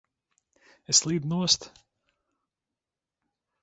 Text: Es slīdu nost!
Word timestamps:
Es 0.93 1.03
slīdu 1.03 1.31
nost! 1.35 1.69